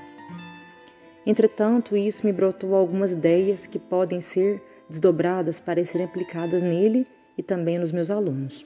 Entretanto, 1.27 1.97
isso 1.97 2.25
me 2.25 2.33
brotou 2.33 2.77
algumas 2.77 3.11
ideias 3.11 3.67
que 3.67 3.81
podem 3.81 4.21
ser 4.21 4.63
desdobradas 4.89 5.59
para 5.59 5.85
serem 5.85 6.07
aplicadas 6.07 6.63
nele 6.63 7.05
e 7.37 7.43
também 7.43 7.77
nos 7.77 7.91
meus 7.91 8.09
alunos. 8.09 8.65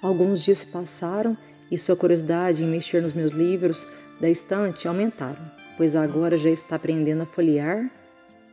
Alguns 0.00 0.44
dias 0.44 0.58
se 0.58 0.66
passaram 0.66 1.36
e 1.68 1.76
sua 1.76 1.96
curiosidade 1.96 2.62
em 2.62 2.68
mexer 2.68 3.02
nos 3.02 3.12
meus 3.12 3.32
livros 3.32 3.88
da 4.20 4.28
estante 4.28 4.86
aumentaram, 4.86 5.50
pois 5.76 5.96
agora 5.96 6.38
já 6.38 6.50
está 6.50 6.76
aprendendo 6.76 7.22
a 7.22 7.26
folhear, 7.26 7.90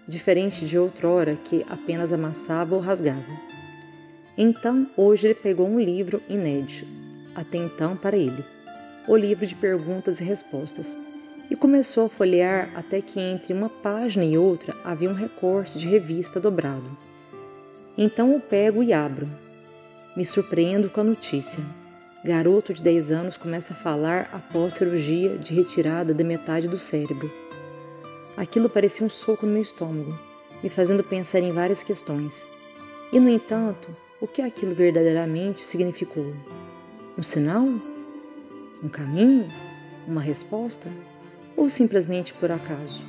diferente 0.08 0.66
de 0.66 0.80
outrora 0.80 1.36
que 1.36 1.66
apenas 1.70 2.14
amassava 2.14 2.76
ou 2.76 2.82
rasgava. 2.82 3.40
Então, 4.38 4.90
hoje 4.96 5.28
ele 5.28 5.36
pegou 5.36 5.68
um 5.68 5.80
livro 5.80 6.22
inédito, 6.30 6.88
até 7.36 7.58
então 7.58 7.98
para 7.98 8.16
ele, 8.16 8.46
o 9.08 9.16
livro 9.18 9.46
de 9.46 9.56
perguntas 9.56 10.20
e 10.20 10.24
respostas, 10.24 10.96
e 11.50 11.56
começou 11.56 12.06
a 12.06 12.10
folhear 12.10 12.72
até 12.76 13.02
que 13.02 13.20
entre 13.20 13.54
uma 13.54 13.70
página 13.70 14.26
e 14.26 14.38
outra 14.38 14.76
havia 14.84 15.10
um 15.10 15.14
recorte 15.14 15.80
de 15.80 15.88
revista 15.88 16.40
dobrado. 16.40 16.98
Então 17.98 18.36
o 18.36 18.40
pego 18.40 18.84
e 18.84 18.94
abro. 18.94 19.28
Me 20.16 20.26
surpreendo 20.26 20.90
com 20.90 21.02
a 21.02 21.06
notícia. 21.06 21.64
Garoto 22.24 22.74
de 22.74 22.84
10 22.84 23.12
anos 23.12 23.38
começa 23.38 23.74
a 23.74 23.78
falar 23.78 24.30
após 24.34 24.74
cirurgia 24.74 25.38
de 25.38 25.54
retirada 25.54 26.14
da 26.14 26.24
metade 26.24 26.68
do 26.68 26.78
cérebro. 26.78 27.47
Aquilo 28.38 28.70
parecia 28.70 29.06
um 29.06 29.10
soco 29.10 29.46
no 29.46 29.52
meu 29.52 29.62
estômago, 29.62 30.18
me 30.64 30.70
fazendo 30.70 31.04
pensar 31.04 31.40
em 31.40 31.52
várias 31.52 31.84
questões. 31.84 32.48
E, 33.12 33.20
no 33.20 33.28
entanto, 33.28 33.90
o 34.22 34.28
que 34.28 34.42
aquilo 34.42 34.74
verdadeiramente 34.74 35.60
significou? 35.60 36.34
Um 37.18 37.24
sinal? 37.24 37.68
Um 38.84 38.88
caminho? 38.90 39.50
Uma 40.08 40.22
resposta? 40.22 40.90
ou 41.58 41.70
simplesmente 41.70 42.34
por 42.36 42.52
acaso. 42.52 43.04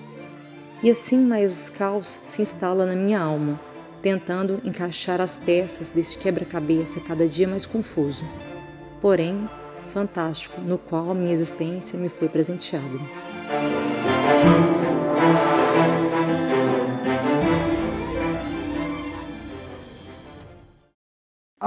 E 0.83 0.91
assim 0.91 1.19
mais 1.19 1.69
caos 1.69 2.19
se 2.27 2.41
instala 2.41 2.87
na 2.87 2.97
minha 2.97 3.21
alma, 3.21 3.61
tentando 4.01 4.61
encaixar 4.65 5.21
as 5.21 5.37
peças 5.37 5.91
desse 5.91 6.17
quebra-cabeça 6.17 7.01
cada 7.01 7.29
dia 7.29 7.47
mais 7.47 7.67
confuso, 7.67 8.25
porém 9.01 9.45
fantástico, 9.93 10.61
no 10.61 10.79
qual 10.79 11.15
minha 11.15 11.33
existência 11.33 11.99
me 11.99 12.09
foi 12.09 12.29
presenteada. 12.29 12.99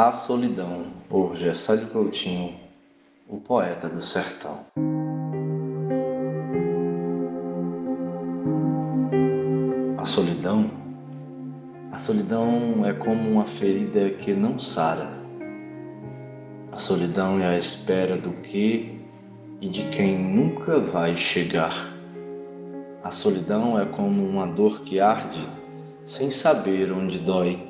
A 0.04 0.12
Solidão, 0.12 0.86
por 1.08 1.36
Gessélio 1.36 1.86
Coutinho, 1.90 2.56
o 3.30 3.38
poeta 3.38 3.88
do 3.88 4.02
sertão. 4.02 4.62
A 10.00 10.04
solidão, 10.04 10.72
a 11.92 12.00
solidão 12.00 12.84
é 12.84 12.94
como 12.94 13.30
uma 13.30 13.46
ferida 13.46 14.10
que 14.10 14.34
não 14.34 14.58
sara. 14.58 15.08
A 16.72 16.78
solidão 16.78 17.40
é 17.40 17.46
a 17.46 17.58
espera 17.60 18.18
do 18.18 18.32
que 18.42 19.00
e 19.62 19.70
de 19.70 19.88
quem 19.90 20.18
nunca 20.18 20.80
vai 20.80 21.16
chegar. 21.16 21.76
A 23.04 23.12
solidão 23.12 23.80
é 23.80 23.86
como 23.86 24.26
uma 24.26 24.48
dor 24.48 24.82
que 24.82 25.00
arde 25.00 25.48
sem 26.04 26.32
saber 26.32 26.92
onde 26.92 27.20
dói. 27.20 27.62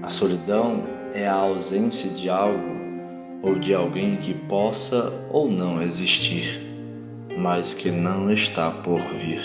A 0.00 0.08
solidão 0.08 0.93
é 1.14 1.28
a 1.28 1.34
ausência 1.34 2.10
de 2.10 2.28
algo 2.28 2.74
ou 3.40 3.56
de 3.56 3.72
alguém 3.72 4.16
que 4.16 4.34
possa 4.34 5.12
ou 5.30 5.48
não 5.48 5.80
existir, 5.80 6.60
mas 7.38 7.72
que 7.72 7.88
não 7.90 8.32
está 8.32 8.70
por 8.70 8.98
vir. 8.98 9.40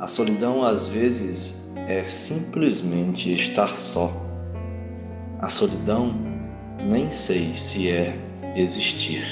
A 0.00 0.08
solidão 0.08 0.64
às 0.64 0.88
vezes 0.88 1.72
é 1.86 2.04
simplesmente 2.04 3.32
estar 3.32 3.68
só. 3.68 4.10
A 5.38 5.48
solidão 5.48 6.12
nem 6.82 7.12
sei 7.12 7.54
se 7.54 7.88
é 7.88 8.16
existir. 8.56 9.22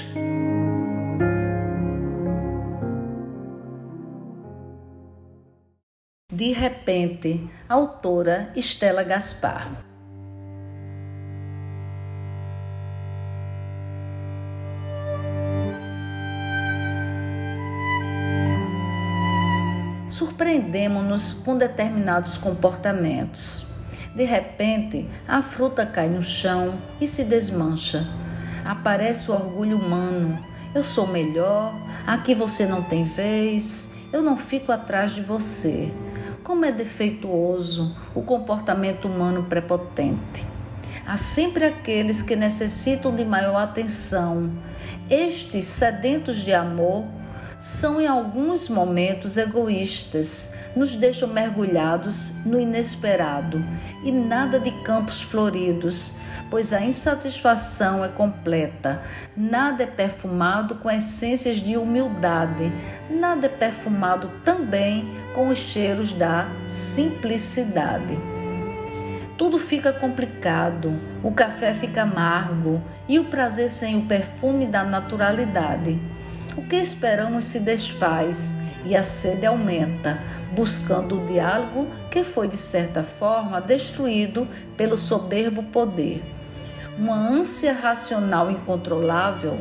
De 6.32 6.52
repente, 6.52 7.48
autora 7.68 8.52
Estela 8.54 9.02
Gaspar. 9.02 9.93
Surpreendemos-nos 20.54 21.32
com 21.32 21.56
determinados 21.56 22.36
comportamentos. 22.36 23.66
De 24.14 24.24
repente, 24.24 25.08
a 25.26 25.42
fruta 25.42 25.84
cai 25.84 26.08
no 26.08 26.22
chão 26.22 26.78
e 27.00 27.08
se 27.08 27.24
desmancha. 27.24 28.06
Aparece 28.64 29.30
o 29.30 29.34
orgulho 29.34 29.76
humano. 29.76 30.38
Eu 30.74 30.82
sou 30.82 31.06
melhor, 31.06 31.74
aqui 32.06 32.34
você 32.34 32.66
não 32.66 32.82
tem 32.82 33.04
vez, 33.04 33.92
eu 34.12 34.22
não 34.22 34.36
fico 34.36 34.70
atrás 34.70 35.12
de 35.12 35.20
você. 35.20 35.92
Como 36.42 36.64
é 36.64 36.72
defeituoso 36.72 37.96
o 38.14 38.22
comportamento 38.22 39.06
humano 39.06 39.44
prepotente. 39.44 40.44
Há 41.06 41.16
sempre 41.16 41.64
aqueles 41.64 42.22
que 42.22 42.34
necessitam 42.34 43.14
de 43.14 43.24
maior 43.24 43.56
atenção. 43.56 44.50
Estes, 45.10 45.66
sedentos 45.66 46.36
de 46.36 46.52
amor, 46.52 47.04
são 47.64 47.98
em 47.98 48.06
alguns 48.06 48.68
momentos 48.68 49.38
egoístas, 49.38 50.54
nos 50.76 50.92
deixam 50.92 51.26
mergulhados 51.26 52.30
no 52.44 52.60
inesperado 52.60 53.64
e 54.02 54.12
nada 54.12 54.60
de 54.60 54.70
campos 54.82 55.22
floridos, 55.22 56.12
pois 56.50 56.74
a 56.74 56.82
insatisfação 56.82 58.04
é 58.04 58.08
completa. 58.08 59.00
Nada 59.34 59.84
é 59.84 59.86
perfumado 59.86 60.74
com 60.74 60.90
essências 60.90 61.56
de 61.56 61.78
humildade, 61.78 62.70
nada 63.08 63.46
é 63.46 63.48
perfumado 63.48 64.30
também 64.44 65.08
com 65.34 65.48
os 65.48 65.58
cheiros 65.58 66.12
da 66.12 66.46
simplicidade. 66.66 68.18
Tudo 69.38 69.58
fica 69.58 69.90
complicado, 69.90 70.92
o 71.22 71.32
café 71.32 71.72
fica 71.72 72.02
amargo 72.02 72.82
e 73.08 73.18
o 73.18 73.24
prazer 73.24 73.70
sem 73.70 73.96
o 73.96 74.02
perfume 74.02 74.66
da 74.66 74.84
naturalidade. 74.84 75.98
O 76.56 76.62
que 76.62 76.76
esperamos 76.76 77.46
se 77.46 77.58
desfaz 77.58 78.56
e 78.84 78.94
a 78.94 79.02
sede 79.02 79.44
aumenta, 79.44 80.20
buscando 80.54 81.20
o 81.20 81.26
diálogo 81.26 81.88
que 82.10 82.22
foi, 82.22 82.46
de 82.46 82.56
certa 82.56 83.02
forma, 83.02 83.60
destruído 83.60 84.46
pelo 84.76 84.96
soberbo 84.96 85.64
poder. 85.64 86.22
Uma 86.96 87.16
ânsia 87.16 87.72
racional 87.72 88.52
incontrolável 88.52 89.58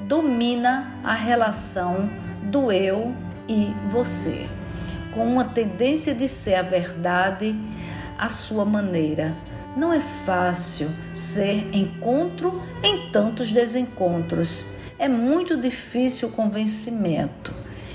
domina 0.00 0.92
a 1.04 1.14
relação 1.14 2.10
do 2.50 2.72
eu 2.72 3.14
e 3.48 3.72
você, 3.86 4.48
com 5.14 5.24
uma 5.24 5.44
tendência 5.44 6.12
de 6.12 6.26
ser 6.26 6.56
a 6.56 6.62
verdade 6.62 7.54
à 8.18 8.28
sua 8.28 8.64
maneira. 8.64 9.32
Não 9.76 9.92
é 9.92 10.00
fácil 10.26 10.90
ser 11.14 11.70
encontro 11.72 12.60
em 12.82 13.10
tantos 13.12 13.52
desencontros 13.52 14.81
é 15.02 15.08
muito 15.08 15.56
difícil 15.56 16.28
o 16.28 16.30
convencimento. 16.30 17.52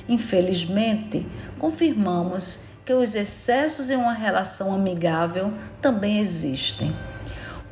Infelizmente, 0.10 1.26
confirmamos 1.58 2.66
que 2.86 2.92
os 2.92 3.16
excessos 3.16 3.90
em 3.90 3.96
uma 3.96 4.12
relação 4.12 4.76
amigável 4.76 5.54
também 5.82 6.20
existem. 6.20 6.94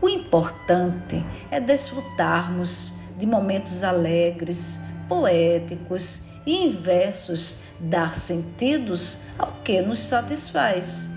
O 0.01 0.07
importante 0.07 1.21
é 1.51 1.59
desfrutarmos 1.59 2.93
de 3.17 3.25
momentos 3.25 3.83
alegres, 3.83 4.79
poéticos 5.09 6.29
e 6.45 6.63
inversos, 6.67 7.63
dar 7.77 8.15
sentidos 8.15 9.23
ao 9.37 9.51
que 9.65 9.81
nos 9.81 9.99
satisfaz. 9.99 11.09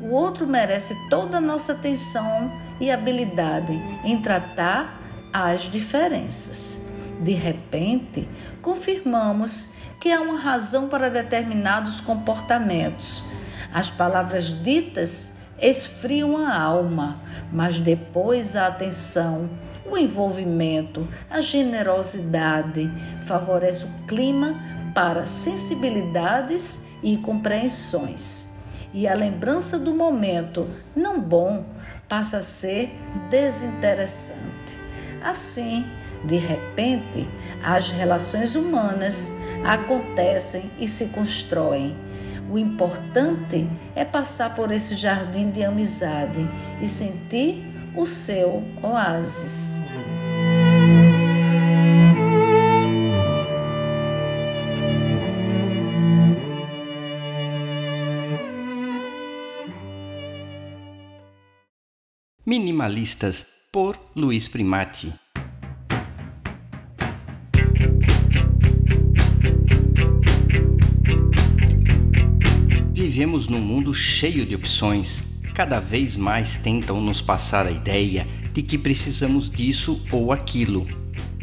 O 0.00 0.14
outro 0.14 0.46
merece 0.46 0.96
toda 1.10 1.36
a 1.36 1.42
nossa 1.42 1.72
atenção 1.72 2.50
e 2.80 2.90
habilidade 2.90 3.74
em 4.02 4.18
tratar 4.22 4.98
as 5.30 5.70
diferenças. 5.70 6.95
De 7.20 7.32
repente, 7.32 8.28
confirmamos 8.60 9.74
que 10.00 10.12
há 10.12 10.20
uma 10.20 10.38
razão 10.38 10.88
para 10.88 11.08
determinados 11.08 12.00
comportamentos. 12.00 13.24
As 13.72 13.90
palavras 13.90 14.62
ditas 14.62 15.42
esfriam 15.60 16.36
a 16.36 16.58
alma, 16.58 17.20
mas 17.52 17.78
depois 17.78 18.54
a 18.54 18.66
atenção, 18.66 19.48
o 19.90 19.96
envolvimento, 19.96 21.06
a 21.30 21.40
generosidade 21.40 22.90
favorece 23.22 23.84
o 23.84 24.06
clima 24.06 24.54
para 24.94 25.26
sensibilidades 25.26 26.86
e 27.02 27.16
compreensões. 27.18 28.56
E 28.92 29.06
a 29.06 29.14
lembrança 29.14 29.78
do 29.78 29.94
momento 29.94 30.66
não 30.94 31.20
bom 31.20 31.64
passa 32.08 32.38
a 32.38 32.42
ser 32.42 32.90
desinteressante. 33.28 34.76
Assim, 35.22 35.84
de 36.26 36.36
repente, 36.36 37.28
as 37.62 37.90
relações 37.90 38.54
humanas 38.56 39.32
acontecem 39.64 40.70
e 40.78 40.88
se 40.88 41.06
constroem. 41.06 41.96
O 42.50 42.58
importante 42.58 43.68
é 43.94 44.04
passar 44.04 44.54
por 44.54 44.70
esse 44.70 44.94
jardim 44.94 45.50
de 45.50 45.64
amizade 45.64 46.48
e 46.80 46.86
sentir 46.86 47.64
o 47.96 48.06
seu 48.06 48.62
oásis. 48.82 49.74
Minimalistas 62.44 63.44
por 63.72 63.98
Luiz 64.14 64.46
Primati. 64.46 65.25
Vivemos 73.26 73.48
num 73.48 73.60
mundo 73.60 73.92
cheio 73.92 74.46
de 74.46 74.54
opções. 74.54 75.20
Cada 75.52 75.80
vez 75.80 76.16
mais 76.16 76.56
tentam 76.56 77.00
nos 77.00 77.20
passar 77.20 77.66
a 77.66 77.72
ideia 77.72 78.24
de 78.52 78.62
que 78.62 78.78
precisamos 78.78 79.50
disso 79.50 80.00
ou 80.12 80.30
aquilo. 80.30 80.86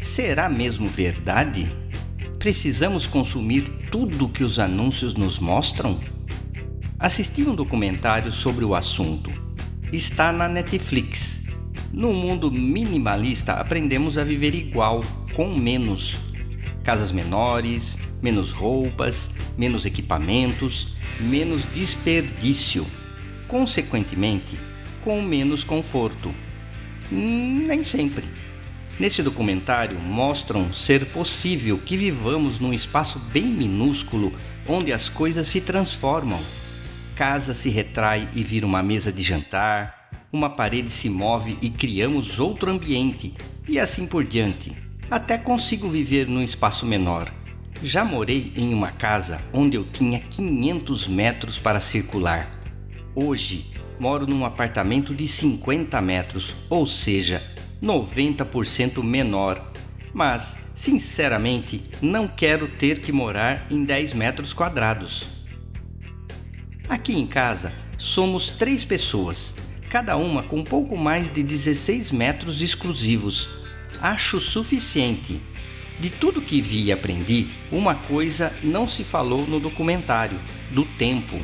Será 0.00 0.48
mesmo 0.48 0.86
verdade? 0.86 1.70
Precisamos 2.38 3.06
consumir 3.06 3.68
tudo 3.90 4.30
que 4.30 4.42
os 4.42 4.58
anúncios 4.58 5.12
nos 5.12 5.38
mostram? 5.38 6.00
Assisti 6.98 7.42
um 7.42 7.54
documentário 7.54 8.32
sobre 8.32 8.64
o 8.64 8.74
assunto. 8.74 9.30
Está 9.92 10.32
na 10.32 10.48
Netflix. 10.48 11.44
No 11.92 12.14
mundo 12.14 12.50
minimalista, 12.50 13.52
aprendemos 13.52 14.16
a 14.16 14.24
viver 14.24 14.54
igual, 14.54 15.02
com 15.34 15.54
menos. 15.54 16.16
Casas 16.84 17.10
menores, 17.10 17.98
menos 18.22 18.52
roupas, 18.52 19.30
menos 19.56 19.86
equipamentos, 19.86 20.88
menos 21.18 21.64
desperdício. 21.72 22.86
Consequentemente, 23.48 24.58
com 25.02 25.22
menos 25.22 25.64
conforto. 25.64 26.32
Nem 27.10 27.82
sempre. 27.82 28.24
Neste 29.00 29.22
documentário 29.22 29.98
mostram 29.98 30.72
ser 30.72 31.06
possível 31.06 31.78
que 31.78 31.96
vivamos 31.96 32.60
num 32.60 32.72
espaço 32.72 33.18
bem 33.18 33.46
minúsculo 33.46 34.32
onde 34.68 34.92
as 34.92 35.08
coisas 35.08 35.48
se 35.48 35.60
transformam. 35.60 36.38
Casa 37.16 37.54
se 37.54 37.68
retrai 37.70 38.28
e 38.34 38.44
vira 38.44 38.66
uma 38.66 38.82
mesa 38.82 39.10
de 39.10 39.22
jantar, 39.22 40.10
uma 40.32 40.50
parede 40.50 40.90
se 40.90 41.08
move 41.08 41.58
e 41.62 41.70
criamos 41.70 42.38
outro 42.38 42.70
ambiente, 42.70 43.34
e 43.68 43.78
assim 43.78 44.06
por 44.06 44.24
diante. 44.24 44.83
Até 45.10 45.36
consigo 45.36 45.88
viver 45.88 46.26
num 46.26 46.42
espaço 46.42 46.86
menor. 46.86 47.32
Já 47.82 48.04
morei 48.04 48.52
em 48.56 48.72
uma 48.72 48.90
casa 48.90 49.40
onde 49.52 49.76
eu 49.76 49.84
tinha 49.84 50.18
500 50.18 51.06
metros 51.06 51.58
para 51.58 51.80
circular. 51.80 52.50
Hoje 53.14 53.70
moro 53.98 54.26
num 54.26 54.44
apartamento 54.44 55.14
de 55.14 55.28
50 55.28 56.00
metros, 56.00 56.54
ou 56.70 56.86
seja, 56.86 57.42
90% 57.82 59.02
menor. 59.02 59.72
Mas, 60.12 60.56
sinceramente, 60.74 61.82
não 62.00 62.26
quero 62.26 62.68
ter 62.68 63.00
que 63.00 63.12
morar 63.12 63.66
em 63.70 63.84
10 63.84 64.14
metros 64.14 64.52
quadrados. 64.52 65.26
Aqui 66.88 67.14
em 67.14 67.26
casa 67.26 67.72
somos 67.98 68.48
três 68.50 68.84
pessoas, 68.84 69.54
cada 69.88 70.16
uma 70.16 70.42
com 70.42 70.64
pouco 70.64 70.96
mais 70.96 71.30
de 71.30 71.42
16 71.42 72.10
metros 72.10 72.62
exclusivos. 72.62 73.63
Acho 74.04 74.38
suficiente. 74.38 75.40
De 75.98 76.10
tudo 76.10 76.42
que 76.42 76.60
vi 76.60 76.84
e 76.84 76.92
aprendi, 76.92 77.46
uma 77.72 77.94
coisa 77.94 78.52
não 78.62 78.86
se 78.86 79.02
falou 79.02 79.46
no 79.46 79.58
documentário: 79.58 80.38
do 80.70 80.84
tempo. 80.84 81.40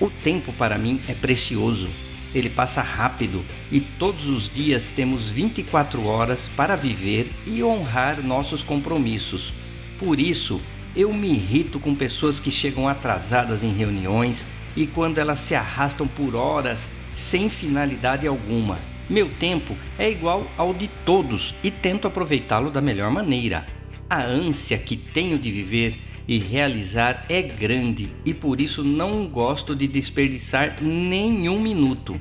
O 0.00 0.08
tempo 0.08 0.54
para 0.54 0.78
mim 0.78 1.02
é 1.06 1.12
precioso. 1.12 1.86
Ele 2.34 2.48
passa 2.48 2.80
rápido 2.80 3.44
e 3.70 3.78
todos 3.78 4.26
os 4.26 4.48
dias 4.48 4.88
temos 4.88 5.30
24 5.30 6.02
horas 6.06 6.48
para 6.56 6.76
viver 6.76 7.30
e 7.46 7.62
honrar 7.62 8.22
nossos 8.22 8.62
compromissos. 8.62 9.52
Por 9.98 10.18
isso, 10.18 10.62
eu 10.96 11.12
me 11.12 11.28
irrito 11.28 11.78
com 11.78 11.94
pessoas 11.94 12.40
que 12.40 12.50
chegam 12.50 12.88
atrasadas 12.88 13.62
em 13.62 13.74
reuniões 13.74 14.46
e 14.74 14.86
quando 14.86 15.18
elas 15.18 15.40
se 15.40 15.54
arrastam 15.54 16.08
por 16.08 16.34
horas 16.34 16.88
sem 17.14 17.50
finalidade 17.50 18.26
alguma. 18.26 18.78
Meu 19.10 19.28
tempo 19.28 19.76
é 19.98 20.08
igual 20.08 20.46
ao 20.56 20.72
de 20.72 20.86
todos 21.04 21.52
e 21.64 21.70
tento 21.70 22.06
aproveitá-lo 22.06 22.70
da 22.70 22.80
melhor 22.80 23.10
maneira. 23.10 23.66
A 24.08 24.22
ânsia 24.22 24.78
que 24.78 24.96
tenho 24.96 25.36
de 25.36 25.50
viver 25.50 25.98
e 26.28 26.38
realizar 26.38 27.26
é 27.28 27.42
grande 27.42 28.12
e 28.24 28.32
por 28.32 28.60
isso 28.60 28.84
não 28.84 29.26
gosto 29.26 29.74
de 29.74 29.88
desperdiçar 29.88 30.80
nenhum 30.80 31.60
minuto. 31.60 32.20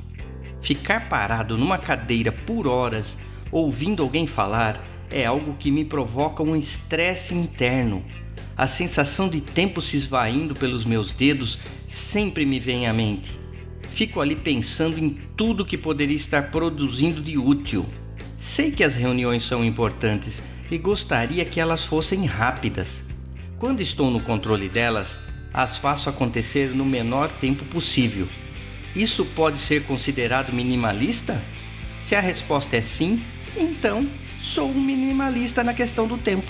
Ficar 0.63 1.07
parado 1.07 1.55
numa 1.55 1.77
cadeira 1.77 2.31
por 2.31 2.65
horas 2.65 3.15
ouvindo 3.51 4.01
alguém 4.01 4.25
falar 4.25 4.83
é 5.11 5.27
algo 5.27 5.57
que 5.59 5.69
me 5.69 5.85
provoca 5.85 6.41
um 6.41 6.55
estresse 6.55 7.35
interno. 7.35 8.03
A 8.57 8.65
sensação 8.65 9.29
de 9.29 9.41
tempo 9.41 9.79
se 9.79 9.95
esvaindo 9.95 10.55
pelos 10.55 10.83
meus 10.83 11.11
dedos 11.11 11.59
sempre 11.87 12.47
me 12.47 12.59
vem 12.59 12.87
à 12.87 12.93
mente. 12.93 13.38
Fico 13.99 14.21
ali 14.21 14.37
pensando 14.37 14.97
em 14.97 15.09
tudo 15.35 15.65
que 15.65 15.77
poderia 15.77 16.15
estar 16.15 16.51
produzindo 16.51 17.21
de 17.21 17.37
útil. 17.37 17.85
Sei 18.37 18.71
que 18.71 18.81
as 18.81 18.95
reuniões 18.95 19.43
são 19.43 19.61
importantes 19.65 20.41
e 20.71 20.77
gostaria 20.77 21.43
que 21.43 21.59
elas 21.59 21.83
fossem 21.83 22.23
rápidas 22.25 23.03
quando 23.57 23.81
estou 23.81 24.09
no 24.09 24.21
controle 24.21 24.69
delas, 24.69 25.19
as 25.53 25.75
faço 25.75 26.07
acontecer 26.07 26.69
no 26.69 26.85
menor 26.85 27.29
tempo 27.29 27.65
possível. 27.65 28.25
Isso 28.95 29.25
pode 29.25 29.59
ser 29.59 29.83
considerado 29.83 30.53
minimalista? 30.53 31.37
Se 31.99 32.15
a 32.15 32.21
resposta 32.21 32.77
é 32.77 32.81
sim, 32.81 33.21
então 33.57 34.07
sou 34.41 34.69
um 34.69 34.79
minimalista 34.79 35.61
na 35.61 35.73
questão 35.73 36.07
do 36.07 36.17
tempo. 36.17 36.49